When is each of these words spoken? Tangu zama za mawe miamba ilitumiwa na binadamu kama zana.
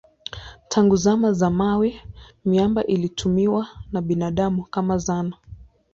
Tangu 0.67 0.95
zama 0.95 1.33
za 1.33 1.49
mawe 1.49 2.01
miamba 2.45 2.83
ilitumiwa 2.85 3.67
na 3.91 4.01
binadamu 4.01 4.63
kama 4.65 4.97
zana. 4.97 5.37